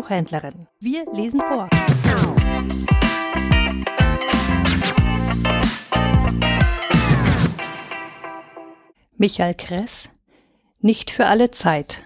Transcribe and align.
Buchhändlerin. 0.00 0.66
Wir 0.78 1.04
lesen 1.12 1.42
vor. 1.42 1.68
Michael 9.18 9.52
Kress 9.52 10.08
Nicht 10.80 11.10
für 11.10 11.26
alle 11.26 11.50
Zeit. 11.50 12.02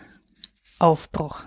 Aufbruch. 0.80 1.44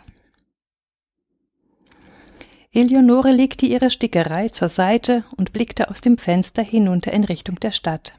Eleonore 2.72 3.32
legte 3.32 3.66
ihre 3.66 3.92
Stickerei 3.92 4.48
zur 4.48 4.70
Seite 4.70 5.26
und 5.36 5.52
blickte 5.52 5.90
aus 5.90 6.00
dem 6.00 6.18
Fenster 6.18 6.64
hinunter 6.64 7.12
in 7.12 7.26
Richtung 7.26 7.60
der 7.60 7.72
Stadt. 7.72 8.14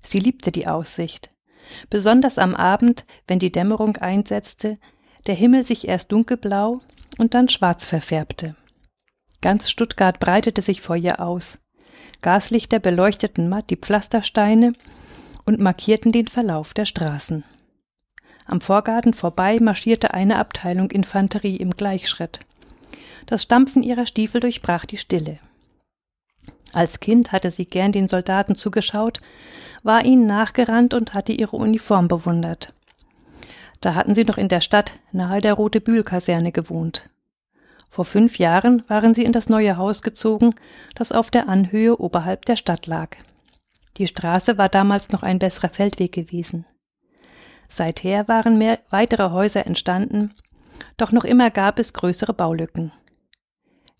Sie 0.00 0.18
liebte 0.18 0.52
die 0.52 0.68
Aussicht. 0.68 1.30
Besonders 1.90 2.38
am 2.38 2.54
Abend, 2.54 3.04
wenn 3.26 3.38
die 3.38 3.52
Dämmerung 3.52 3.98
einsetzte, 3.98 4.78
der 5.26 5.34
Himmel 5.34 5.66
sich 5.66 5.86
erst 5.86 6.10
dunkelblau 6.12 6.80
und 7.18 7.34
dann 7.34 7.48
schwarz 7.48 7.84
verfärbte. 7.86 8.56
Ganz 9.40 9.70
Stuttgart 9.70 10.20
breitete 10.20 10.62
sich 10.62 10.80
vor 10.80 10.96
ihr 10.96 11.20
aus. 11.20 11.58
Gaslichter 12.20 12.78
beleuchteten 12.78 13.48
matt 13.48 13.70
die 13.70 13.76
Pflastersteine 13.76 14.72
und 15.44 15.58
markierten 15.58 16.12
den 16.12 16.28
Verlauf 16.28 16.74
der 16.74 16.84
Straßen. 16.84 17.44
Am 18.46 18.60
Vorgarten 18.60 19.14
vorbei 19.14 19.58
marschierte 19.60 20.14
eine 20.14 20.38
Abteilung 20.38 20.90
Infanterie 20.90 21.56
im 21.56 21.70
Gleichschritt. 21.70 22.40
Das 23.26 23.42
Stampfen 23.42 23.82
ihrer 23.82 24.06
Stiefel 24.06 24.40
durchbrach 24.40 24.84
die 24.84 24.96
Stille. 24.96 25.38
Als 26.72 27.00
Kind 27.00 27.32
hatte 27.32 27.50
sie 27.50 27.66
gern 27.66 27.92
den 27.92 28.08
Soldaten 28.08 28.54
zugeschaut, 28.54 29.20
war 29.82 30.04
ihnen 30.04 30.26
nachgerannt 30.26 30.94
und 30.94 31.14
hatte 31.14 31.32
ihre 31.32 31.56
Uniform 31.56 32.08
bewundert. 32.08 32.72
Da 33.82 33.94
hatten 33.94 34.14
sie 34.14 34.24
noch 34.24 34.38
in 34.38 34.48
der 34.48 34.60
Stadt 34.60 34.98
nahe 35.10 35.40
der 35.40 35.54
Rote 35.54 35.80
Bühl-Kaserne 35.80 36.52
gewohnt. 36.52 37.10
Vor 37.90 38.06
fünf 38.06 38.38
Jahren 38.38 38.82
waren 38.88 39.12
sie 39.12 39.24
in 39.24 39.32
das 39.32 39.50
neue 39.50 39.76
Haus 39.76 40.00
gezogen, 40.00 40.54
das 40.94 41.12
auf 41.12 41.30
der 41.30 41.48
Anhöhe 41.48 41.98
oberhalb 41.98 42.46
der 42.46 42.56
Stadt 42.56 42.86
lag. 42.86 43.16
Die 43.98 44.06
Straße 44.06 44.56
war 44.56 44.70
damals 44.70 45.10
noch 45.10 45.22
ein 45.22 45.38
besserer 45.38 45.68
Feldweg 45.68 46.12
gewesen. 46.12 46.64
Seither 47.68 48.28
waren 48.28 48.56
mehr 48.56 48.78
weitere 48.88 49.30
Häuser 49.30 49.66
entstanden, 49.66 50.32
doch 50.96 51.10
noch 51.12 51.24
immer 51.24 51.50
gab 51.50 51.78
es 51.78 51.92
größere 51.92 52.32
Baulücken. 52.32 52.92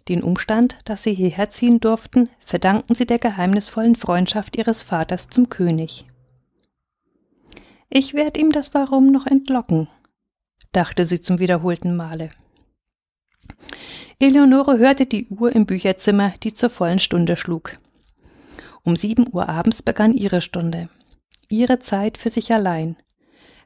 Den 0.08 0.22
Umstand, 0.22 0.78
dass 0.84 1.02
sie 1.02 1.14
hierher 1.14 1.50
ziehen 1.50 1.80
durften, 1.80 2.30
verdanken 2.44 2.94
sie 2.94 3.06
der 3.06 3.18
geheimnisvollen 3.18 3.96
Freundschaft 3.96 4.56
ihres 4.56 4.82
Vaters 4.82 5.28
zum 5.28 5.48
König. 5.48 6.06
Ich 7.94 8.14
werd 8.14 8.38
ihm 8.38 8.48
das 8.48 8.72
Warum 8.72 9.12
noch 9.12 9.26
entlocken, 9.26 9.86
dachte 10.72 11.04
sie 11.04 11.20
zum 11.20 11.40
wiederholten 11.40 11.94
Male. 11.94 12.30
Eleonore 14.18 14.78
hörte 14.78 15.04
die 15.04 15.26
Uhr 15.26 15.54
im 15.54 15.66
Bücherzimmer, 15.66 16.32
die 16.42 16.54
zur 16.54 16.70
vollen 16.70 17.00
Stunde 17.00 17.36
schlug. 17.36 17.78
Um 18.82 18.96
sieben 18.96 19.26
Uhr 19.30 19.46
abends 19.50 19.82
begann 19.82 20.14
ihre 20.14 20.40
Stunde. 20.40 20.88
Ihre 21.50 21.80
Zeit 21.80 22.16
für 22.16 22.30
sich 22.30 22.50
allein. 22.54 22.96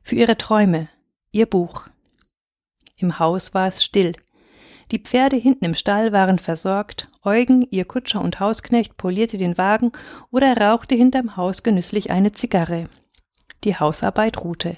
Für 0.03 0.17
ihre 0.17 0.37
Träume. 0.37 0.89
Ihr 1.31 1.47
Buch. 1.47 1.87
Im 2.97 3.21
Haus 3.21 3.55
war 3.55 3.69
es 3.69 3.85
still. 3.85 4.15
Die 4.91 4.99
Pferde 4.99 5.37
hinten 5.37 5.67
im 5.67 5.75
Stall 5.75 6.11
waren 6.11 6.41
versorgt, 6.41 7.13
Eugen, 7.23 7.65
ihr 7.71 7.85
Kutscher 7.85 8.23
und 8.23 8.41
Hausknecht, 8.41 8.97
polierte 8.97 9.39
den 9.39 9.57
Wagen 9.57 9.93
oder 10.33 10.57
rauchte 10.57 10.97
hinterm 10.97 11.37
Haus 11.37 11.63
genüsslich 11.63 12.11
eine 12.11 12.33
Zigarre. 12.33 12.89
Die 13.67 13.77
Hausarbeit 13.77 14.45
ruhte. 14.45 14.77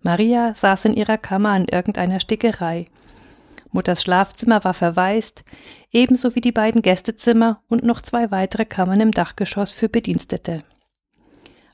Maria 0.00 0.54
saß 0.54 0.86
in 0.86 0.94
ihrer 0.94 1.18
Kammer 1.18 1.50
an 1.50 1.66
irgendeiner 1.70 2.18
Stickerei. 2.18 2.86
Mutters 3.72 4.02
Schlafzimmer 4.02 4.64
war 4.64 4.72
verwaist, 4.72 5.44
ebenso 5.92 6.34
wie 6.34 6.40
die 6.40 6.50
beiden 6.50 6.80
Gästezimmer 6.80 7.60
und 7.68 7.82
noch 7.82 8.00
zwei 8.00 8.30
weitere 8.30 8.64
Kammern 8.64 9.02
im 9.02 9.10
Dachgeschoss 9.10 9.70
für 9.70 9.90
Bedienstete. 9.90 10.62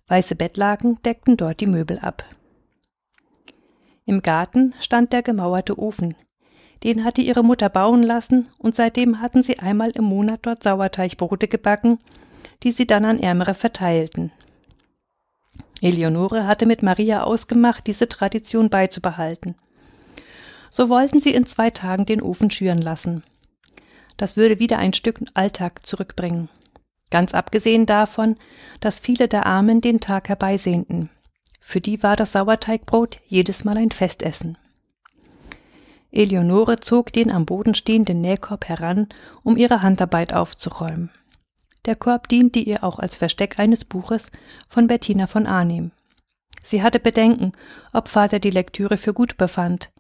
Weiße 0.08 0.34
Bettlaken 0.34 1.00
deckten 1.04 1.36
dort 1.36 1.60
die 1.60 1.66
Möbel 1.66 2.00
ab. 2.00 2.24
Im 4.04 4.20
Garten 4.20 4.74
stand 4.80 5.12
der 5.12 5.22
gemauerte 5.22 5.78
Ofen, 5.78 6.16
den 6.82 7.04
hatte 7.04 7.22
ihre 7.22 7.44
Mutter 7.44 7.68
bauen 7.68 8.02
lassen, 8.02 8.48
und 8.58 8.74
seitdem 8.74 9.20
hatten 9.20 9.44
sie 9.44 9.60
einmal 9.60 9.92
im 9.92 10.02
Monat 10.02 10.40
dort 10.42 10.64
Sauerteigbrote 10.64 11.46
gebacken, 11.46 12.00
die 12.64 12.72
sie 12.72 12.88
dann 12.88 13.04
an 13.04 13.20
Ärmere 13.20 13.54
verteilten. 13.54 14.32
Eleonore 15.82 16.46
hatte 16.46 16.64
mit 16.64 16.82
Maria 16.82 17.24
ausgemacht, 17.24 17.86
diese 17.88 18.08
Tradition 18.08 18.70
beizubehalten. 18.70 19.56
So 20.70 20.88
wollten 20.88 21.18
sie 21.18 21.34
in 21.34 21.44
zwei 21.44 21.70
Tagen 21.70 22.06
den 22.06 22.22
Ofen 22.22 22.50
schüren 22.50 22.80
lassen. 22.80 23.24
Das 24.16 24.36
würde 24.36 24.60
wieder 24.60 24.78
ein 24.78 24.94
Stück 24.94 25.18
Alltag 25.34 25.84
zurückbringen. 25.84 26.48
Ganz 27.10 27.34
abgesehen 27.34 27.84
davon, 27.84 28.36
dass 28.80 29.00
viele 29.00 29.26
der 29.26 29.44
Armen 29.44 29.80
den 29.80 30.00
Tag 30.00 30.28
herbeisehnten. 30.28 31.10
Für 31.60 31.80
die 31.80 32.02
war 32.02 32.16
das 32.16 32.32
Sauerteigbrot 32.32 33.18
jedes 33.26 33.64
Mal 33.64 33.76
ein 33.76 33.90
Festessen. 33.90 34.56
Eleonore 36.12 36.78
zog 36.78 37.12
den 37.12 37.30
am 37.30 37.44
Boden 37.44 37.74
stehenden 37.74 38.20
Nähkorb 38.20 38.68
heran, 38.68 39.08
um 39.42 39.56
ihre 39.56 39.82
Handarbeit 39.82 40.32
aufzuräumen. 40.32 41.10
Der 41.84 41.96
Korb 41.96 42.28
diente 42.28 42.60
ihr 42.60 42.84
auch 42.84 42.98
als 42.98 43.16
Versteck 43.16 43.58
eines 43.58 43.84
Buches 43.84 44.30
von 44.68 44.86
Bettina 44.86 45.26
von 45.26 45.46
Arnim. 45.46 45.90
Sie 46.62 46.82
hatte 46.82 47.00
Bedenken, 47.00 47.52
ob 47.92 48.08
Vater 48.08 48.38
die 48.38 48.50
Lektüre 48.50 48.96
für 48.96 49.12
gut 49.12 49.36
befand, 49.36 49.90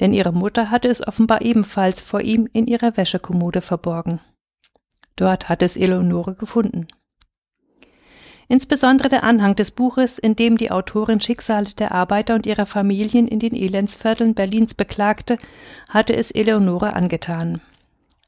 denn 0.00 0.12
ihre 0.12 0.32
Mutter 0.32 0.70
hatte 0.70 0.88
es 0.88 1.06
offenbar 1.06 1.40
ebenfalls 1.40 2.02
vor 2.02 2.20
ihm 2.20 2.48
in 2.52 2.66
ihrer 2.66 2.96
Wäschekommode 2.96 3.62
verborgen. 3.62 4.20
Dort 5.16 5.48
hatte 5.48 5.64
es 5.64 5.76
Eleonore 5.76 6.34
gefunden. 6.34 6.88
Insbesondere 8.48 9.08
der 9.08 9.22
Anhang 9.22 9.54
des 9.54 9.70
Buches, 9.70 10.18
in 10.18 10.34
dem 10.34 10.56
die 10.56 10.72
Autorin 10.72 11.20
Schicksale 11.20 11.70
der 11.78 11.92
Arbeiter 11.92 12.34
und 12.34 12.46
ihrer 12.46 12.66
Familien 12.66 13.28
in 13.28 13.38
den 13.38 13.54
Elendsvierteln 13.54 14.34
Berlins 14.34 14.74
beklagte, 14.74 15.38
hatte 15.88 16.16
es 16.16 16.32
Eleonore 16.32 16.94
angetan. 16.94 17.60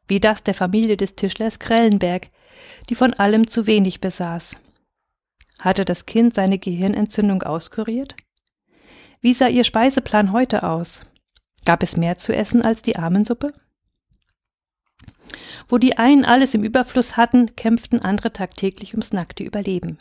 Wie 0.07 0.21
das 0.21 0.45
der 0.45 0.55
Familie 0.55 0.97
des 0.97 1.17
Tischlers 1.17 1.59
Krellenberg, 1.59 2.29
die 2.89 2.95
von 2.95 3.15
allem 3.15 3.47
zu 3.47 3.67
wenig 3.67 4.01
besaß. 4.01 4.57
Hatte 5.61 5.85
das 5.85 6.07
Kind 6.07 6.35
seine 6.35 6.59
Gehirnentzündung 6.59 7.43
auskuriert? 7.43 8.17
Wie 9.21 9.33
sah 9.33 9.49
ihr 9.49 9.65
Speiseplan 9.65 10.33
heute 10.33 10.65
aus? 10.65 11.07
Gab 11.65 11.83
es 11.83 11.97
mehr 11.97 12.19
zu 12.19 12.35
essen 12.35 12.63
als 12.63 12.83
die 12.83 12.97
Armensuppe? 12.97 13.53
Wo 15.69 15.79
die 15.79 15.97
einen 15.97 16.25
alles 16.25 16.55
im 16.55 16.65
Überfluss 16.65 17.17
hatten, 17.17 17.55
kämpften 17.55 18.01
andere 18.01 18.33
tagtäglich 18.33 18.95
ums 18.95 19.13
nackte 19.13 19.45
Überleben. 19.45 19.99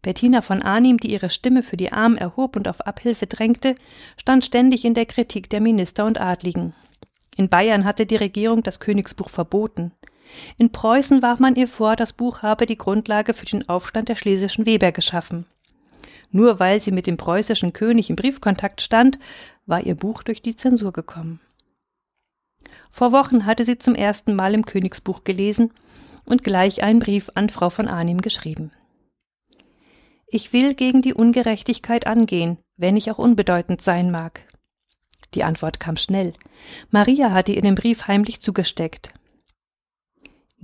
Bettina 0.00 0.40
von 0.40 0.62
Arnim, 0.62 0.98
die 0.98 1.12
ihre 1.12 1.30
Stimme 1.30 1.62
für 1.62 1.76
die 1.76 1.92
Armen 1.92 2.18
erhob 2.18 2.56
und 2.56 2.66
auf 2.66 2.80
Abhilfe 2.80 3.26
drängte, 3.26 3.76
stand 4.20 4.44
ständig 4.44 4.84
in 4.84 4.94
der 4.94 5.06
Kritik 5.06 5.48
der 5.48 5.60
Minister 5.60 6.06
und 6.06 6.20
Adligen. 6.20 6.74
In 7.36 7.48
Bayern 7.48 7.84
hatte 7.84 8.04
die 8.04 8.16
Regierung 8.16 8.62
das 8.62 8.80
Königsbuch 8.80 9.28
verboten. 9.28 9.92
In 10.58 10.72
Preußen 10.72 11.22
warf 11.22 11.38
man 11.38 11.56
ihr 11.56 11.68
vor, 11.68 11.96
das 11.96 12.12
Buch 12.12 12.42
habe 12.42 12.66
die 12.66 12.78
Grundlage 12.78 13.34
für 13.34 13.46
den 13.46 13.68
Aufstand 13.68 14.08
der 14.08 14.16
schlesischen 14.16 14.66
Weber 14.66 14.92
geschaffen. 14.92 15.46
Nur 16.30 16.58
weil 16.58 16.80
sie 16.80 16.92
mit 16.92 17.06
dem 17.06 17.16
preußischen 17.16 17.72
König 17.72 18.08
im 18.10 18.16
Briefkontakt 18.16 18.80
stand, 18.80 19.18
war 19.66 19.82
ihr 19.82 19.94
Buch 19.94 20.22
durch 20.22 20.42
die 20.42 20.56
Zensur 20.56 20.92
gekommen. 20.92 21.40
Vor 22.90 23.12
Wochen 23.12 23.46
hatte 23.46 23.64
sie 23.64 23.78
zum 23.78 23.94
ersten 23.94 24.34
Mal 24.34 24.54
im 24.54 24.66
Königsbuch 24.66 25.24
gelesen 25.24 25.72
und 26.24 26.42
gleich 26.42 26.82
einen 26.82 26.98
Brief 26.98 27.30
an 27.34 27.48
Frau 27.48 27.70
von 27.70 27.88
Arnim 27.88 28.20
geschrieben. 28.20 28.70
Ich 30.26 30.52
will 30.52 30.74
gegen 30.74 31.02
die 31.02 31.14
Ungerechtigkeit 31.14 32.06
angehen, 32.06 32.58
wenn 32.76 32.96
ich 32.96 33.10
auch 33.10 33.18
unbedeutend 33.18 33.82
sein 33.82 34.10
mag. 34.10 34.42
Die 35.34 35.44
Antwort 35.44 35.80
kam 35.80 35.96
schnell. 35.96 36.34
Maria 36.90 37.32
hatte 37.32 37.52
ihr 37.52 37.62
den 37.62 37.74
Brief 37.74 38.06
heimlich 38.08 38.40
zugesteckt. 38.40 39.12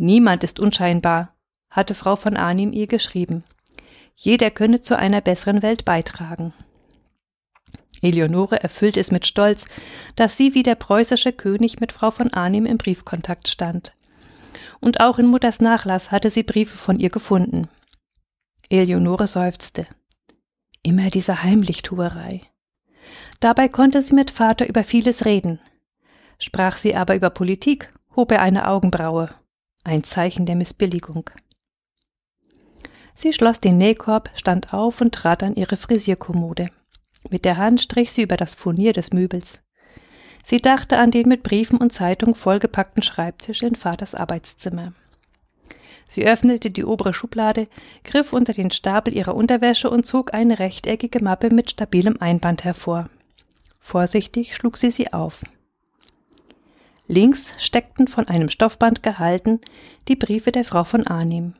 Niemand 0.00 0.44
ist 0.44 0.60
unscheinbar, 0.60 1.34
hatte 1.70 1.92
Frau 1.92 2.14
von 2.14 2.36
Arnim 2.36 2.72
ihr 2.72 2.86
geschrieben. 2.86 3.42
Jeder 4.14 4.52
könne 4.52 4.80
zu 4.80 4.96
einer 4.96 5.20
besseren 5.20 5.60
Welt 5.60 5.84
beitragen. 5.84 6.54
Eleonore 8.00 8.62
erfüllte 8.62 9.00
es 9.00 9.10
mit 9.10 9.26
Stolz, 9.26 9.64
dass 10.14 10.36
sie 10.36 10.54
wie 10.54 10.62
der 10.62 10.76
preußische 10.76 11.32
König 11.32 11.80
mit 11.80 11.90
Frau 11.90 12.12
von 12.12 12.32
Arnim 12.32 12.64
im 12.64 12.78
Briefkontakt 12.78 13.48
stand. 13.48 13.96
Und 14.78 15.00
auch 15.00 15.18
in 15.18 15.26
Mutters 15.26 15.60
Nachlass 15.60 16.12
hatte 16.12 16.30
sie 16.30 16.44
Briefe 16.44 16.76
von 16.76 17.00
ihr 17.00 17.10
gefunden. 17.10 17.68
Eleonore 18.70 19.26
seufzte. 19.26 19.88
Immer 20.84 21.10
diese 21.10 21.42
Heimlichtuerei. 21.42 22.42
Dabei 23.40 23.68
konnte 23.68 24.00
sie 24.00 24.14
mit 24.14 24.30
Vater 24.30 24.68
über 24.68 24.84
vieles 24.84 25.24
reden. 25.24 25.58
Sprach 26.38 26.76
sie 26.76 26.94
aber 26.94 27.16
über 27.16 27.30
Politik, 27.30 27.92
hob 28.14 28.30
er 28.30 28.42
eine 28.42 28.68
Augenbraue. 28.68 29.30
Ein 29.84 30.04
Zeichen 30.04 30.46
der 30.46 30.56
Missbilligung. 30.56 31.30
Sie 33.14 33.32
schloss 33.32 33.58
den 33.58 33.78
Nähkorb, 33.78 34.30
stand 34.34 34.74
auf 34.74 35.00
und 35.00 35.14
trat 35.14 35.42
an 35.42 35.56
ihre 35.56 35.76
Frisierkommode. 35.76 36.68
Mit 37.30 37.44
der 37.44 37.56
Hand 37.56 37.80
strich 37.80 38.12
sie 38.12 38.22
über 38.22 38.36
das 38.36 38.54
Furnier 38.54 38.92
des 38.92 39.12
Möbels. 39.12 39.62
Sie 40.44 40.60
dachte 40.60 40.98
an 40.98 41.10
den 41.10 41.28
mit 41.28 41.42
Briefen 41.42 41.78
und 41.78 41.92
Zeitung 41.92 42.34
vollgepackten 42.34 43.02
Schreibtisch 43.02 43.62
in 43.62 43.74
Vaters 43.74 44.14
Arbeitszimmer. 44.14 44.92
Sie 46.08 46.24
öffnete 46.26 46.70
die 46.70 46.84
obere 46.84 47.12
Schublade, 47.12 47.68
griff 48.02 48.32
unter 48.32 48.54
den 48.54 48.70
Stapel 48.70 49.14
ihrer 49.14 49.34
Unterwäsche 49.34 49.90
und 49.90 50.06
zog 50.06 50.32
eine 50.32 50.58
rechteckige 50.58 51.22
Mappe 51.22 51.52
mit 51.52 51.70
stabilem 51.70 52.16
Einband 52.20 52.64
hervor. 52.64 53.10
Vorsichtig 53.78 54.54
schlug 54.56 54.76
sie 54.78 54.90
sie 54.90 55.12
auf. 55.12 55.42
Links 57.10 57.54
steckten 57.56 58.06
von 58.06 58.28
einem 58.28 58.50
Stoffband 58.50 59.02
gehalten 59.02 59.60
die 60.08 60.16
Briefe 60.16 60.52
der 60.52 60.64
Frau 60.64 60.84
von 60.84 61.06
Arnim. 61.06 61.54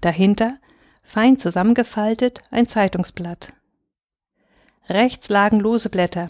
Dahinter, 0.00 0.54
fein 1.02 1.36
zusammengefaltet, 1.36 2.42
ein 2.52 2.66
Zeitungsblatt. 2.66 3.52
Rechts 4.88 5.28
lagen 5.28 5.58
lose 5.58 5.90
Blätter, 5.90 6.28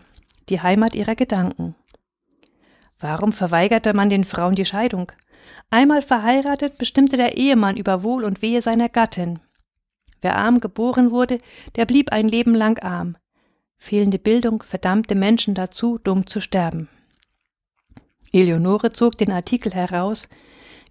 die 0.49 0.63
Heimat 0.63 0.95
ihrer 0.95 1.15
Gedanken. 1.15 1.75
Warum 2.99 3.33
verweigerte 3.33 3.93
man 3.93 4.09
den 4.09 4.25
Frauen 4.25 4.55
die 4.55 4.65
Scheidung? 4.65 5.13
Einmal 5.69 6.01
verheiratet, 6.01 6.79
bestimmte 6.79 7.19
der 7.19 7.37
Ehemann 7.37 7.77
über 7.77 8.03
Wohl 8.03 8.25
und 8.25 8.41
Wehe 8.41 8.63
seiner 8.63 8.89
Gattin. 8.89 9.39
Wer 10.23 10.37
arm 10.37 10.61
geboren 10.61 11.11
wurde, 11.11 11.39
der 11.77 11.85
blieb 11.85 12.11
ein 12.11 12.27
Leben 12.27 12.55
lang 12.55 12.83
arm. 12.83 13.19
Fehlende 13.77 14.19
Bildung 14.19 14.63
verdammte 14.63 15.15
Menschen 15.15 15.55
dazu, 15.55 15.99
dumm 15.99 16.27
zu 16.27 16.41
sterben. 16.41 16.89
Eleonore 18.33 18.91
zog 18.91 19.17
den 19.19 19.33
Artikel 19.33 19.73
heraus, 19.73 20.29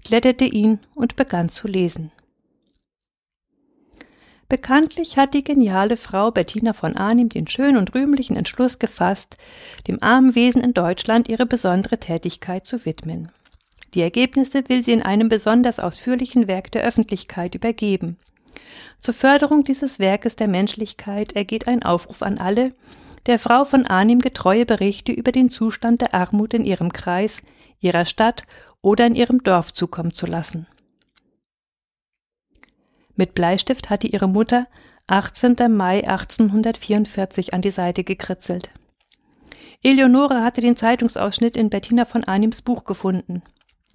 glättete 0.03 0.45
ihn 0.45 0.79
und 0.93 1.15
begann 1.15 1.49
zu 1.49 1.67
lesen. 1.67 2.11
Bekanntlich 4.47 5.17
hat 5.17 5.33
die 5.33 5.43
geniale 5.43 5.97
Frau 5.97 6.29
Bettina 6.29 6.73
von 6.73 6.95
Arnim 6.95 7.29
den 7.29 7.47
schönen 7.47 7.77
und 7.77 7.95
rühmlichen 7.95 8.37
Entschluss 8.37 8.77
gefasst, 8.77 9.37
dem 9.87 10.01
armen 10.03 10.35
Wesen 10.35 10.61
in 10.61 10.73
Deutschland 10.73 11.27
ihre 11.27 11.47
besondere 11.47 11.97
Tätigkeit 11.97 12.67
zu 12.67 12.85
widmen. 12.85 13.31
Die 13.95 14.01
Ergebnisse 14.01 14.63
will 14.67 14.83
sie 14.83 14.91
in 14.91 15.01
einem 15.01 15.29
besonders 15.29 15.79
ausführlichen 15.79 16.47
Werk 16.47 16.71
der 16.71 16.83
Öffentlichkeit 16.83 17.55
übergeben. 17.55 18.17
Zur 18.99 19.13
Förderung 19.13 19.63
dieses 19.63 19.99
Werkes 19.99 20.35
der 20.35 20.47
Menschlichkeit 20.47 21.33
ergeht 21.33 21.67
ein 21.67 21.81
Aufruf 21.81 22.21
an 22.21 22.37
alle, 22.37 22.73
der 23.25 23.39
Frau 23.39 23.63
von 23.63 23.85
Arnim 23.85 24.19
getreue 24.19 24.65
Berichte 24.65 25.11
über 25.11 25.31
den 25.31 25.49
Zustand 25.49 26.01
der 26.01 26.13
Armut 26.13 26.53
in 26.53 26.65
ihrem 26.65 26.93
Kreis, 26.93 27.41
ihrer 27.79 28.05
Stadt 28.05 28.43
oder 28.81 29.07
in 29.07 29.15
ihrem 29.15 29.43
Dorf 29.43 29.73
zukommen 29.73 30.13
zu 30.13 30.25
lassen. 30.25 30.67
Mit 33.15 33.33
Bleistift 33.33 33.89
hatte 33.89 34.07
ihre 34.07 34.27
Mutter 34.27 34.67
18. 35.07 35.55
Mai 35.69 36.07
1844 36.07 37.53
an 37.53 37.61
die 37.61 37.71
Seite 37.71 38.03
gekritzelt. 38.03 38.71
Eleonore 39.83 40.41
hatte 40.41 40.61
den 40.61 40.75
Zeitungsausschnitt 40.75 41.55
in 41.55 41.69
Bettina 41.69 42.05
von 42.05 42.23
Arnims 42.23 42.61
Buch 42.61 42.83
gefunden. 42.83 43.43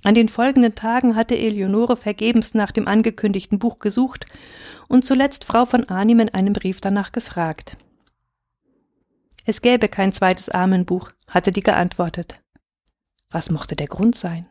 An 0.03 0.15
den 0.15 0.29
folgenden 0.29 0.75
Tagen 0.75 1.17
hatte 1.17 1.37
Eleonore 1.37 1.97
vergebens 1.97 2.55
nach 2.55 2.71
dem 2.71 2.89
angekündigten 2.89 3.59
Buch 3.59 3.79
gesucht 3.79 4.27
und 4.89 5.05
zuletzt 5.05 5.45
Frau 5.45 5.67
von 5.67 5.89
Arnim 5.89 6.21
in 6.21 6.31
einem 6.31 6.55
Brief 6.55 6.81
danach 6.81 7.13
gefragt. 7.13 7.77
Es 9.45 9.63
gäbe 9.63 9.89
kein 9.89 10.13
zweites 10.13 10.49
Armenbuch, 10.49 11.11
hatte 11.29 11.51
die 11.51 11.63
geantwortet. 11.63 12.41
Was 13.31 13.51
mochte 13.51 13.77
der 13.77 13.87
Grund 13.87 14.15
sein? 14.15 14.47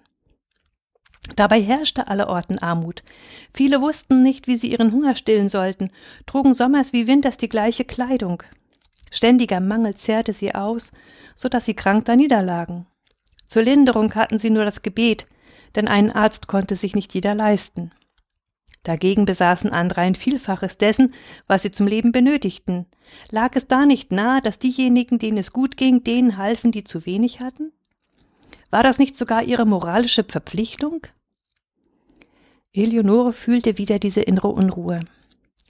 Dabei 1.36 1.62
herrschte 1.62 2.08
allerorten 2.08 2.60
Armut. 2.60 3.04
Viele 3.54 3.82
wussten 3.82 4.22
nicht, 4.22 4.48
wie 4.48 4.56
sie 4.56 4.72
ihren 4.72 4.92
Hunger 4.92 5.16
stillen 5.16 5.50
sollten, 5.50 5.92
trugen 6.26 6.54
sommers 6.54 6.94
wie 6.94 7.08
winters 7.08 7.38
die 7.38 7.50
gleiche 7.50 7.86
Kleidung. 7.86 8.44
Ständiger 9.12 9.60
Mangel 9.60 9.96
zehrte 9.96 10.34
sie 10.34 10.56
aus, 10.56 10.92
so 11.36 11.50
dass 11.50 11.66
sie 11.66 11.74
krank 11.76 12.06
da 12.06 12.16
niederlagen. 12.16 12.88
Zur 13.46 13.64
Linderung 13.64 14.14
hatten 14.16 14.38
sie 14.38 14.50
nur 14.50 14.66
das 14.66 14.82
Gebet, 14.82 15.28
denn 15.76 15.88
einen 15.88 16.12
Arzt 16.12 16.48
konnte 16.48 16.76
sich 16.76 16.96
nicht 16.96 17.14
jeder 17.14 17.36
leisten. 17.36 17.92
Dagegen 18.84 19.26
besaßen 19.26 19.72
andere 19.72 20.02
ein 20.02 20.16
Vielfaches 20.16 20.78
dessen, 20.78 21.14
was 21.48 21.64
sie 21.64 21.72
zum 21.72 21.86
Leben 21.86 22.12
benötigten. 22.12 22.86
Lag 23.30 23.56
es 23.56 23.68
da 23.68 23.86
nicht 23.86 24.12
nahe, 24.12 24.42
dass 24.42 24.60
diejenigen, 24.60 25.20
denen 25.20 25.38
es 25.38 25.52
gut 25.52 25.78
ging, 25.78 26.04
denen 26.04 26.38
halfen, 26.38 26.72
die 26.72 26.84
zu 26.84 27.06
wenig 27.06 27.40
hatten? 27.42 27.72
War 28.70 28.84
das 28.84 29.00
nicht 29.00 29.18
sogar 29.18 29.44
ihre 29.44 29.66
moralische 29.66 30.24
Verpflichtung? 30.24 31.08
Eleonore 32.72 33.34
fühlte 33.34 33.78
wieder 33.78 34.00
diese 34.00 34.22
innere 34.22 34.50
Unruhe. 34.50 35.02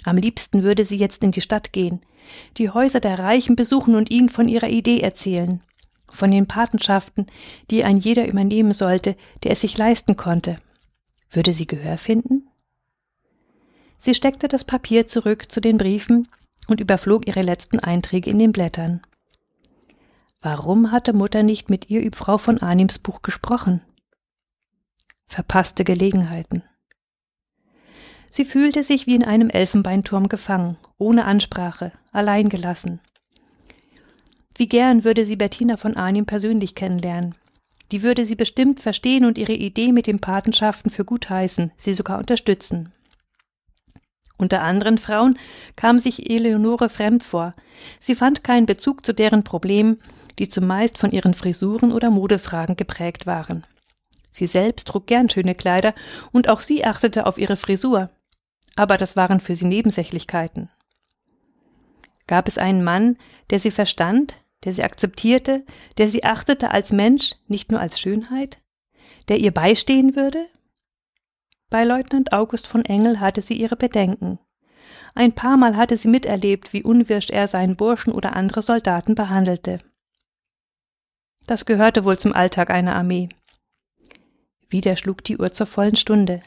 Am 0.06 0.18
liebsten 0.18 0.64
würde 0.64 0.86
sie 0.86 0.98
jetzt 0.98 1.24
in 1.24 1.32
die 1.32 1.42
Stadt 1.42 1.74
gehen, 1.74 2.02
die 2.58 2.70
Häuser 2.70 3.00
der 3.00 3.20
Reichen 3.20 3.56
besuchen 3.56 3.96
und 3.96 4.12
ihnen 4.12 4.30
von 4.30 4.48
ihrer 4.48 4.70
Idee 4.70 5.00
erzählen 5.00 5.64
von 6.12 6.32
den 6.32 6.48
Patenschaften, 6.48 7.28
die 7.72 7.84
ein 7.84 7.98
jeder 7.98 8.28
übernehmen 8.28 8.74
sollte, 8.74 9.16
der 9.44 9.52
es 9.52 9.62
sich 9.62 9.78
leisten 9.78 10.16
konnte. 10.16 10.58
Würde 11.32 11.54
sie 11.54 11.68
Gehör 11.68 11.98
finden? 11.98 12.49
Sie 14.00 14.14
steckte 14.14 14.48
das 14.48 14.64
Papier 14.64 15.08
zurück 15.08 15.52
zu 15.52 15.60
den 15.60 15.78
Briefen 15.78 16.28
und 16.68 16.80
überflog 16.80 17.28
ihre 17.28 17.42
letzten 17.42 17.80
Einträge 17.80 18.30
in 18.30 18.40
den 18.40 18.54
Blättern. 18.54 19.02
Warum 20.42 20.94
hatte 20.94 21.12
Mutter 21.12 21.44
nicht 21.44 21.70
mit 21.70 21.90
ihr 21.90 22.02
über 22.02 22.16
Frau 22.16 22.38
von 22.38 22.62
Arnims 22.62 22.98
Buch 22.98 23.22
gesprochen? 23.22 23.82
Verpasste 25.28 25.84
Gelegenheiten. 25.84 26.64
Sie 28.32 28.46
fühlte 28.46 28.84
sich 28.84 29.06
wie 29.06 29.16
in 29.16 29.26
einem 29.26 29.50
Elfenbeinturm 29.50 30.30
gefangen, 30.30 30.78
ohne 30.98 31.26
Ansprache, 31.26 31.92
allein 32.14 32.48
gelassen. 32.48 33.02
Wie 34.56 34.68
gern 34.68 35.04
würde 35.04 35.26
sie 35.26 35.36
Bettina 35.36 35.78
von 35.78 35.98
Arnim 35.98 36.26
persönlich 36.26 36.74
kennenlernen. 36.74 37.36
Die 37.92 38.04
würde 38.04 38.24
sie 38.24 38.36
bestimmt 38.36 38.80
verstehen 38.80 39.26
und 39.26 39.38
ihre 39.38 39.54
Idee 39.54 39.92
mit 39.92 40.08
den 40.08 40.20
Patenschaften 40.20 40.90
für 40.90 41.04
gut 41.04 41.30
heißen, 41.30 41.72
sie 41.76 41.94
sogar 41.94 42.20
unterstützen. 42.20 42.94
Unter 44.40 44.62
anderen 44.64 44.98
Frauen 44.98 45.38
kam 45.76 46.00
sich 46.00 46.30
Eleonore 46.30 46.88
fremd 46.88 47.24
vor. 47.24 47.54
Sie 48.00 48.16
fand 48.16 48.44
keinen 48.44 48.66
Bezug 48.66 49.06
zu 49.06 49.14
deren 49.14 49.44
Problemen, 49.44 50.02
die 50.40 50.48
zumeist 50.48 50.98
von 50.98 51.12
ihren 51.12 51.34
Frisuren 51.34 51.92
oder 51.92 52.10
Modefragen 52.10 52.78
geprägt 52.78 53.28
waren. 53.28 53.68
Sie 54.32 54.48
selbst 54.48 54.88
trug 54.88 55.08
gern 55.08 55.30
schöne 55.30 55.56
Kleider 55.56 55.94
und 56.32 56.48
auch 56.48 56.62
sie 56.62 56.86
achtete 56.86 57.26
auf 57.26 57.38
ihre 57.38 57.58
Frisur. 57.58 58.10
Aber 58.78 58.96
das 58.96 59.18
waren 59.18 59.42
für 59.42 59.56
sie 59.56 59.68
Nebensächlichkeiten. 59.68 60.70
Gab 62.26 62.48
es 62.48 62.58
einen 62.58 62.84
Mann, 62.84 63.18
der 63.50 63.60
sie 63.60 63.72
verstand, 63.72 64.36
der 64.64 64.72
sie 64.72 64.84
akzeptierte, 64.84 65.66
der 65.98 66.08
sie 66.08 66.24
achtete 66.24 66.72
als 66.72 66.94
Mensch, 66.94 67.36
nicht 67.48 67.72
nur 67.72 67.82
als 67.82 68.00
Schönheit, 68.00 68.62
der 69.28 69.40
ihr 69.40 69.52
beistehen 69.52 70.16
würde? 70.16 70.46
Bei 71.70 71.84
Leutnant 71.84 72.34
August 72.34 72.66
von 72.66 72.84
Engel 72.84 73.20
hatte 73.20 73.42
sie 73.42 73.54
ihre 73.54 73.76
Bedenken. 73.76 74.40
Ein 75.14 75.34
paar 75.34 75.58
Mal 75.58 75.76
hatte 75.76 75.98
sie 75.98 76.08
miterlebt, 76.08 76.74
wie 76.74 76.84
unwirsch 76.84 77.30
er 77.30 77.48
seinen 77.48 77.76
Burschen 77.76 78.12
oder 78.14 78.36
andere 78.36 78.62
Soldaten 78.62 79.16
behandelte. 79.16 79.80
Das 81.46 81.66
gehörte 81.66 82.06
wohl 82.06 82.18
zum 82.18 82.34
Alltag 82.34 82.70
einer 82.70 82.96
Armee. 82.96 83.30
Wieder 84.70 84.96
schlug 84.96 85.24
die 85.24 85.38
Uhr 85.38 85.52
zur 85.52 85.66
vollen 85.66 85.96
Stunde. 85.96 86.42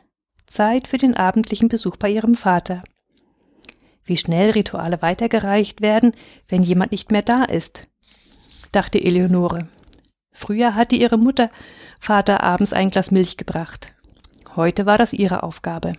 Zeit 0.47 0.87
für 0.87 0.99
den 0.99 1.17
abendlichen 1.17 1.69
Besuch 1.69 1.97
bei 1.97 2.11
ihrem 2.11 2.35
Vater. 2.35 2.83
Wie 4.05 4.17
schnell 4.17 4.51
Rituale 4.51 5.03
weitergereicht 5.03 5.81
werden, 5.81 6.13
wenn 6.49 6.63
jemand 6.63 6.93
nicht 6.93 7.11
mehr 7.11 7.23
da 7.23 7.45
ist, 7.45 7.87
dachte 8.73 9.03
Eleonore. 9.03 9.69
Früher 10.33 10.75
hatte 10.75 10.97
ihre 10.97 11.19
Mutter 11.19 11.51
Vater 11.99 12.43
abends 12.43 12.73
ein 12.73 12.91
Glas 12.91 13.11
Milch 13.11 13.37
gebracht. 13.37 13.92
Heute 14.55 14.87
war 14.87 14.99
das 14.99 15.13
ihre 15.13 15.43
Aufgabe. 15.43 15.95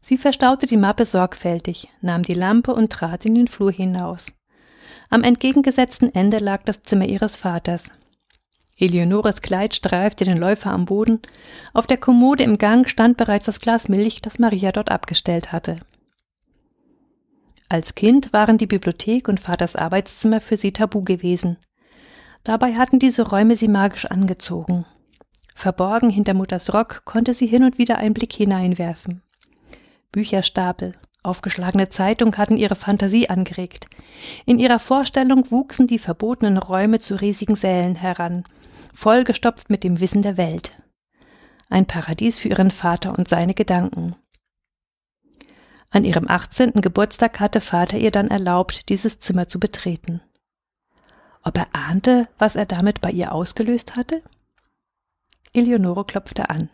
Sie 0.00 0.16
verstaute 0.16 0.66
die 0.66 0.76
Mappe 0.76 1.04
sorgfältig, 1.04 1.88
nahm 2.00 2.22
die 2.22 2.34
Lampe 2.34 2.74
und 2.74 2.90
trat 2.90 3.24
in 3.24 3.34
den 3.34 3.48
Flur 3.48 3.72
hinaus. 3.72 4.32
Am 5.10 5.24
entgegengesetzten 5.24 6.14
Ende 6.14 6.38
lag 6.38 6.62
das 6.64 6.82
Zimmer 6.82 7.06
ihres 7.06 7.36
Vaters. 7.36 7.90
Eleonores 8.76 9.42
Kleid 9.42 9.74
streifte 9.74 10.24
den 10.24 10.38
Läufer 10.38 10.70
am 10.72 10.86
Boden. 10.86 11.20
Auf 11.72 11.86
der 11.86 11.98
Kommode 11.98 12.42
im 12.42 12.58
Gang 12.58 12.88
stand 12.88 13.16
bereits 13.16 13.46
das 13.46 13.60
Glas 13.60 13.88
Milch, 13.88 14.22
das 14.22 14.38
Maria 14.38 14.72
dort 14.72 14.90
abgestellt 14.90 15.52
hatte. 15.52 15.76
Als 17.68 17.94
Kind 17.94 18.32
waren 18.32 18.58
die 18.58 18.66
Bibliothek 18.66 19.28
und 19.28 19.40
Vaters 19.40 19.76
Arbeitszimmer 19.76 20.40
für 20.40 20.56
sie 20.56 20.72
tabu 20.72 21.02
gewesen. 21.02 21.58
Dabei 22.44 22.74
hatten 22.74 22.98
diese 22.98 23.28
Räume 23.28 23.56
sie 23.56 23.68
magisch 23.68 24.06
angezogen. 24.06 24.84
Verborgen 25.62 26.10
hinter 26.10 26.34
Mutters 26.34 26.74
Rock 26.74 27.04
konnte 27.04 27.34
sie 27.34 27.46
hin 27.46 27.62
und 27.62 27.78
wieder 27.78 27.98
einen 27.98 28.14
Blick 28.14 28.32
hineinwerfen. 28.32 29.22
Bücherstapel, 30.10 30.90
aufgeschlagene 31.22 31.88
Zeitung 31.88 32.36
hatten 32.36 32.56
ihre 32.56 32.74
Fantasie 32.74 33.30
angeregt. 33.30 33.86
In 34.44 34.58
ihrer 34.58 34.80
Vorstellung 34.80 35.52
wuchsen 35.52 35.86
die 35.86 36.00
verbotenen 36.00 36.58
Räume 36.58 36.98
zu 36.98 37.14
riesigen 37.14 37.54
Sälen 37.54 37.94
heran, 37.94 38.42
vollgestopft 38.92 39.70
mit 39.70 39.84
dem 39.84 40.00
Wissen 40.00 40.22
der 40.22 40.36
Welt. 40.36 40.76
Ein 41.70 41.86
Paradies 41.86 42.40
für 42.40 42.48
ihren 42.48 42.72
Vater 42.72 43.16
und 43.16 43.28
seine 43.28 43.54
Gedanken. 43.54 44.16
An 45.90 46.02
ihrem 46.02 46.28
18. 46.28 46.72
Geburtstag 46.72 47.38
hatte 47.38 47.60
Vater 47.60 47.98
ihr 47.98 48.10
dann 48.10 48.26
erlaubt, 48.26 48.88
dieses 48.88 49.20
Zimmer 49.20 49.46
zu 49.46 49.60
betreten. 49.60 50.22
ob 51.44 51.56
er 51.56 51.68
ahnte, 51.72 52.26
was 52.36 52.56
er 52.56 52.66
damit 52.66 53.00
bei 53.00 53.10
ihr 53.10 53.30
ausgelöst 53.30 53.94
hatte? 53.94 54.24
Eleonore 55.52 56.04
klopfte 56.04 56.50
an. 56.50 56.70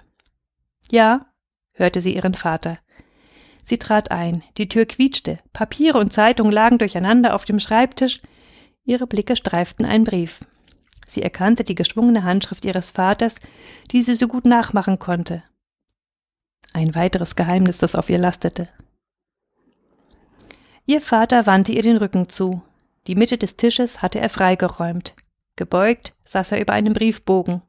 Ja, 0.90 1.26
hörte 1.72 2.00
sie 2.00 2.14
ihren 2.14 2.34
Vater. 2.34 2.78
Sie 3.62 3.78
trat 3.78 4.10
ein, 4.10 4.44
die 4.56 4.68
Tür 4.68 4.86
quietschte, 4.86 5.38
Papiere 5.52 5.98
und 5.98 6.12
Zeitung 6.12 6.50
lagen 6.50 6.78
durcheinander 6.78 7.34
auf 7.34 7.44
dem 7.44 7.60
Schreibtisch, 7.60 8.20
ihre 8.84 9.06
Blicke 9.06 9.36
streiften 9.36 9.84
einen 9.84 10.04
Brief. 10.04 10.40
Sie 11.06 11.22
erkannte 11.22 11.64
die 11.64 11.74
geschwungene 11.74 12.22
Handschrift 12.22 12.64
ihres 12.64 12.90
Vaters, 12.90 13.36
die 13.90 14.02
sie 14.02 14.14
so 14.14 14.28
gut 14.28 14.44
nachmachen 14.44 14.98
konnte. 14.98 15.42
Ein 16.72 16.94
weiteres 16.94 17.34
Geheimnis, 17.34 17.78
das 17.78 17.94
auf 17.94 18.10
ihr 18.10 18.18
lastete. 18.18 18.68
Ihr 20.86 21.00
Vater 21.00 21.46
wandte 21.46 21.72
ihr 21.72 21.82
den 21.82 21.96
Rücken 21.96 22.28
zu. 22.28 22.62
Die 23.06 23.14
Mitte 23.14 23.36
des 23.36 23.56
Tisches 23.56 24.00
hatte 24.00 24.20
er 24.20 24.28
freigeräumt. 24.28 25.14
Gebeugt 25.56 26.14
saß 26.24 26.52
er 26.52 26.60
über 26.60 26.72
einem 26.72 26.92
Briefbogen. 26.92 27.62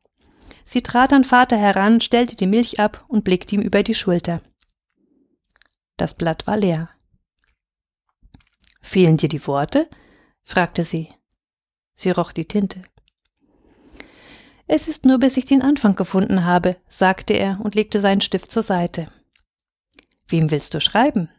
Sie 0.72 0.84
trat 0.84 1.14
an 1.14 1.24
Vater 1.24 1.58
heran, 1.58 2.00
stellte 2.00 2.36
die 2.36 2.46
Milch 2.46 2.80
ab 2.80 3.04
und 3.08 3.24
blickte 3.24 3.56
ihm 3.56 3.62
über 3.64 3.82
die 3.82 3.96
Schulter. 3.96 4.40
Das 5.98 6.14
Blatt 6.14 6.46
war 6.46 6.58
leer. 6.58 6.92
Fehlen 8.80 9.18
dir 9.18 9.30
die 9.30 9.48
Worte? 9.48 9.90
fragte 10.44 10.86
sie. 10.86 11.10
Sie 11.96 12.12
roch 12.12 12.34
die 12.34 12.46
Tinte. 12.46 12.84
Es 14.68 14.88
ist 14.88 15.06
nur, 15.06 15.18
bis 15.18 15.38
ich 15.38 15.46
den 15.46 15.64
Anfang 15.64 15.96
gefunden 15.96 16.46
habe, 16.46 16.76
sagte 16.88 17.34
er 17.34 17.60
und 17.64 17.74
legte 17.74 18.00
seinen 18.00 18.22
Stift 18.22 18.52
zur 18.52 18.62
Seite. 18.62 19.08
Wem 20.28 20.52
willst 20.52 20.76
du 20.76 20.80
schreiben? 20.82 21.32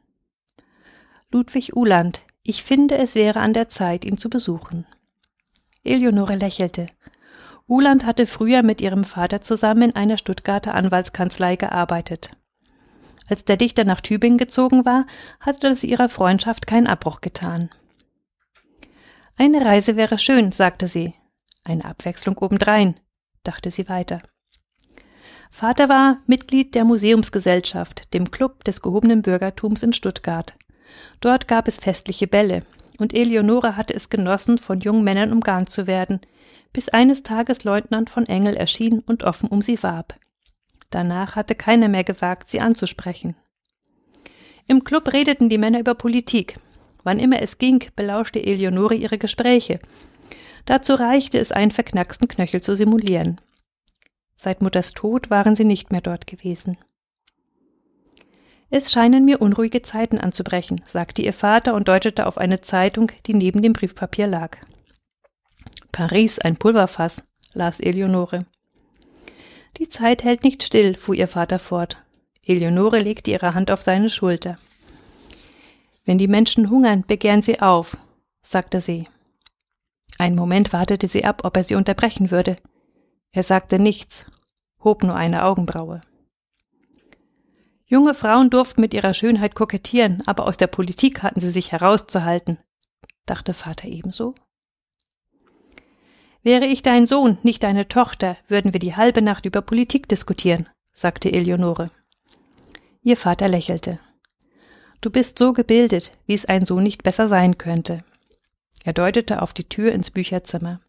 Ludwig 1.30 1.76
Uhland. 1.76 2.22
Ich 2.42 2.64
finde, 2.64 2.98
es 2.98 3.14
wäre 3.14 3.38
an 3.38 3.52
der 3.52 3.68
Zeit, 3.68 4.04
ihn 4.04 4.18
zu 4.18 4.28
besuchen. 4.28 4.88
Eleonore 5.84 6.34
lächelte. 6.34 6.88
Uhland 7.70 8.04
hatte 8.04 8.26
früher 8.26 8.64
mit 8.64 8.80
ihrem 8.80 9.04
Vater 9.04 9.40
zusammen 9.40 9.82
in 9.82 9.96
einer 9.96 10.18
Stuttgarter 10.18 10.74
Anwaltskanzlei 10.74 11.54
gearbeitet. 11.54 12.36
Als 13.28 13.44
der 13.44 13.56
Dichter 13.56 13.84
nach 13.84 14.00
Tübingen 14.00 14.38
gezogen 14.38 14.84
war, 14.84 15.06
hatte 15.38 15.60
das 15.60 15.84
ihrer 15.84 16.08
Freundschaft 16.08 16.66
keinen 16.66 16.88
Abbruch 16.88 17.20
getan. 17.20 17.70
Eine 19.36 19.64
Reise 19.64 19.94
wäre 19.94 20.18
schön, 20.18 20.50
sagte 20.50 20.88
sie. 20.88 21.14
Eine 21.62 21.84
Abwechslung 21.84 22.36
obendrein, 22.38 22.98
dachte 23.44 23.70
sie 23.70 23.88
weiter. 23.88 24.20
Vater 25.52 25.88
war 25.88 26.18
Mitglied 26.26 26.74
der 26.74 26.84
Museumsgesellschaft, 26.84 28.12
dem 28.14 28.32
Club 28.32 28.64
des 28.64 28.82
gehobenen 28.82 29.22
Bürgertums 29.22 29.84
in 29.84 29.92
Stuttgart. 29.92 30.56
Dort 31.20 31.46
gab 31.46 31.68
es 31.68 31.78
festliche 31.78 32.26
Bälle, 32.26 32.64
und 32.98 33.14
Eleonore 33.14 33.76
hatte 33.76 33.94
es 33.94 34.10
genossen, 34.10 34.58
von 34.58 34.80
jungen 34.80 35.04
Männern 35.04 35.32
umgarnt 35.32 35.70
zu 35.70 35.86
werden, 35.86 36.20
bis 36.72 36.88
eines 36.88 37.22
Tages 37.22 37.64
Leutnant 37.64 38.10
von 38.10 38.26
Engel 38.26 38.56
erschien 38.56 39.00
und 39.00 39.22
offen 39.22 39.48
um 39.48 39.62
sie 39.62 39.82
warb. 39.82 40.14
Danach 40.90 41.36
hatte 41.36 41.54
keiner 41.54 41.88
mehr 41.88 42.04
gewagt, 42.04 42.48
sie 42.48 42.60
anzusprechen. 42.60 43.36
Im 44.66 44.84
Club 44.84 45.12
redeten 45.12 45.48
die 45.48 45.58
Männer 45.58 45.80
über 45.80 45.94
Politik. 45.94 46.56
Wann 47.02 47.18
immer 47.18 47.40
es 47.42 47.58
ging, 47.58 47.84
belauschte 47.96 48.42
Eleonore 48.42 48.94
ihre 48.94 49.18
Gespräche. 49.18 49.80
Dazu 50.66 50.94
reichte 50.94 51.38
es, 51.38 51.52
einen 51.52 51.70
verknacksten 51.70 52.28
Knöchel 52.28 52.60
zu 52.60 52.76
simulieren. 52.76 53.40
Seit 54.34 54.62
Mutters 54.62 54.92
Tod 54.92 55.30
waren 55.30 55.54
sie 55.54 55.64
nicht 55.64 55.90
mehr 55.90 56.00
dort 56.00 56.26
gewesen. 56.26 56.78
Es 58.70 58.92
scheinen 58.92 59.24
mir 59.24 59.40
unruhige 59.40 59.82
Zeiten 59.82 60.18
anzubrechen, 60.18 60.80
sagte 60.86 61.22
ihr 61.22 61.32
Vater 61.32 61.74
und 61.74 61.88
deutete 61.88 62.26
auf 62.26 62.38
eine 62.38 62.60
Zeitung, 62.60 63.10
die 63.26 63.34
neben 63.34 63.62
dem 63.62 63.72
Briefpapier 63.72 64.28
lag. 64.28 64.58
Paris, 66.00 66.38
ein 66.38 66.56
Pulverfass, 66.56 67.24
las 67.52 67.78
Eleonore. 67.78 68.46
Die 69.76 69.90
Zeit 69.90 70.24
hält 70.24 70.44
nicht 70.44 70.62
still, 70.62 70.94
fuhr 70.94 71.14
ihr 71.14 71.28
Vater 71.28 71.58
fort. 71.58 72.02
Eleonore 72.46 73.00
legte 73.00 73.32
ihre 73.32 73.52
Hand 73.52 73.70
auf 73.70 73.82
seine 73.82 74.08
Schulter. 74.08 74.56
Wenn 76.06 76.16
die 76.16 76.26
Menschen 76.26 76.70
hungern, 76.70 77.04
begehren 77.06 77.42
sie 77.42 77.60
auf, 77.60 77.98
sagte 78.40 78.80
sie. 78.80 79.08
Einen 80.18 80.36
Moment 80.36 80.72
wartete 80.72 81.06
sie 81.06 81.26
ab, 81.26 81.42
ob 81.44 81.54
er 81.58 81.64
sie 81.64 81.74
unterbrechen 81.74 82.30
würde. 82.30 82.56
Er 83.30 83.42
sagte 83.42 83.78
nichts, 83.78 84.24
hob 84.82 85.02
nur 85.02 85.16
eine 85.16 85.44
Augenbraue. 85.44 86.00
Junge 87.84 88.14
Frauen 88.14 88.48
durften 88.48 88.80
mit 88.80 88.94
ihrer 88.94 89.12
Schönheit 89.12 89.54
kokettieren, 89.54 90.22
aber 90.24 90.46
aus 90.46 90.56
der 90.56 90.68
Politik 90.68 91.22
hatten 91.22 91.40
sie 91.40 91.50
sich 91.50 91.72
herauszuhalten, 91.72 92.56
dachte 93.26 93.52
Vater 93.52 93.86
ebenso. 93.86 94.34
Wäre 96.42 96.66
ich 96.66 96.82
dein 96.82 97.06
Sohn, 97.06 97.38
nicht 97.42 97.62
deine 97.62 97.88
Tochter, 97.88 98.36
würden 98.48 98.72
wir 98.72 98.80
die 98.80 98.96
halbe 98.96 99.20
Nacht 99.20 99.44
über 99.44 99.60
Politik 99.60 100.08
diskutieren, 100.08 100.68
sagte 100.92 101.30
Eleonore. 101.30 101.90
Ihr 103.02 103.16
Vater 103.16 103.48
lächelte. 103.48 103.98
Du 105.02 105.10
bist 105.10 105.38
so 105.38 105.52
gebildet, 105.52 106.12
wie 106.26 106.34
es 106.34 106.46
ein 106.46 106.64
Sohn 106.64 106.82
nicht 106.82 107.02
besser 107.02 107.28
sein 107.28 107.58
könnte. 107.58 107.98
Er 108.84 108.94
deutete 108.94 109.42
auf 109.42 109.52
die 109.52 109.68
Tür 109.68 109.92
ins 109.92 110.10
Bücherzimmer. 110.10 110.80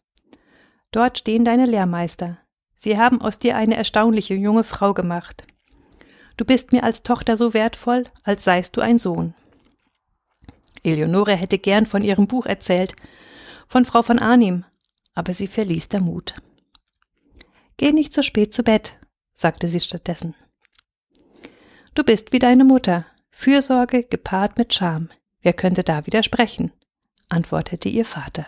Dort 0.90 1.18
stehen 1.18 1.44
deine 1.44 1.66
Lehrmeister. 1.66 2.38
Sie 2.74 2.98
haben 2.98 3.20
aus 3.20 3.38
dir 3.38 3.56
eine 3.56 3.76
erstaunliche 3.76 4.34
junge 4.34 4.64
Frau 4.64 4.94
gemacht. 4.94 5.44
Du 6.36 6.46
bist 6.46 6.72
mir 6.72 6.82
als 6.82 7.02
Tochter 7.02 7.36
so 7.36 7.54
wertvoll, 7.54 8.04
als 8.24 8.44
seist 8.44 8.76
du 8.76 8.80
ein 8.80 8.98
Sohn. 8.98 9.34
Eleonore 10.82 11.36
hätte 11.36 11.58
gern 11.58 11.86
von 11.86 12.02
ihrem 12.02 12.26
Buch 12.26 12.46
erzählt, 12.46 12.96
von 13.66 13.84
Frau 13.84 14.02
von 14.02 14.18
Arnim, 14.18 14.64
aber 15.14 15.34
sie 15.34 15.46
verließ 15.46 15.88
der 15.88 16.00
Mut. 16.00 16.34
Geh 17.76 17.92
nicht 17.92 18.12
so 18.12 18.22
spät 18.22 18.52
zu 18.54 18.62
Bett, 18.62 18.98
sagte 19.34 19.68
sie 19.68 19.80
stattdessen. 19.80 20.34
Du 21.94 22.04
bist 22.04 22.32
wie 22.32 22.38
deine 22.38 22.64
Mutter, 22.64 23.06
Fürsorge 23.30 24.04
gepaart 24.04 24.56
mit 24.56 24.72
Scham. 24.72 25.10
Wer 25.40 25.52
könnte 25.52 25.82
da 25.82 26.06
widersprechen? 26.06 26.72
antwortete 27.28 27.88
ihr 27.88 28.04
Vater. 28.04 28.46